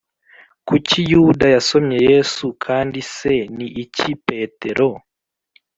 [0.67, 4.89] Kuki yuda yasomye yesu kandi se ni iki petero